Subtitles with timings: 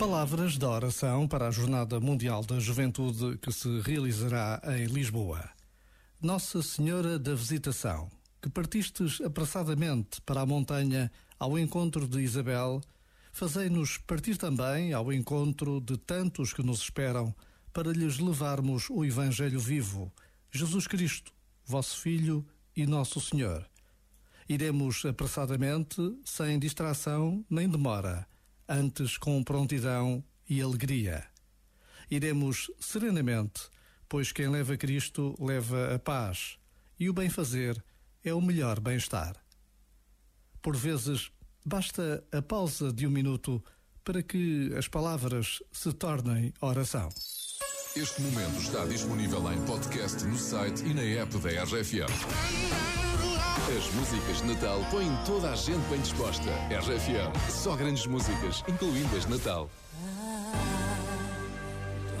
[0.00, 5.46] Palavras da oração para a Jornada Mundial da Juventude que se realizará em Lisboa.
[6.22, 8.10] Nossa Senhora da Visitação,
[8.40, 12.80] que partistes apressadamente para a montanha ao encontro de Isabel,
[13.30, 17.34] fazei-nos partir também ao encontro de tantos que nos esperam
[17.70, 20.10] para lhes levarmos o Evangelho vivo,
[20.50, 21.30] Jesus Cristo,
[21.66, 22.42] vosso Filho
[22.74, 23.68] e nosso Senhor.
[24.48, 28.26] Iremos apressadamente, sem distração nem demora
[28.70, 31.24] antes com prontidão e alegria.
[32.08, 33.62] Iremos serenamente,
[34.08, 36.56] pois quem leva Cristo leva a paz,
[36.98, 37.82] e o bem-fazer
[38.24, 39.34] é o melhor bem-estar.
[40.62, 41.32] Por vezes,
[41.66, 43.62] basta a pausa de um minuto
[44.04, 47.08] para que as palavras se tornem oração.
[47.96, 53.29] Este momento está disponível em podcast no site e na app da RFM.
[53.76, 56.50] As músicas de Natal põem toda a gente bem disposta.
[56.70, 59.68] RFM, só grandes músicas, incluindo as de Natal.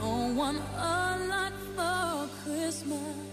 [0.00, 3.29] don't want a lot for Christmas.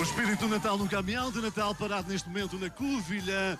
[0.00, 3.58] O espírito do Natal no caminhão de Natal parado neste momento na Covilha.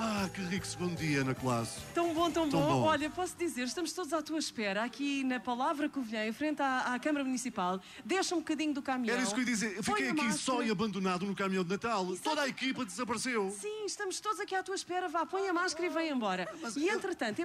[0.00, 1.80] Ah, que rico segundo dia na classe.
[1.92, 2.66] Tão bom, tão, Tão bom.
[2.66, 2.82] bom.
[2.82, 6.94] Olha, posso dizer, estamos todos à tua espera, aqui na Palavra Covilhã, em frente à,
[6.94, 7.80] à Câmara Municipal.
[8.04, 9.14] Deixa um bocadinho do caminhão.
[9.14, 9.76] Era isso que eu ia dizer.
[9.76, 10.38] Eu fiquei aqui máscara.
[10.38, 12.06] só e abandonado no caminhão de Natal.
[12.22, 13.50] Toda a equipa desapareceu.
[13.60, 15.08] Sim, estamos todos aqui à tua espera.
[15.08, 16.48] Vá, põe a máscara e vem embora.
[16.62, 17.40] Mas e entretanto,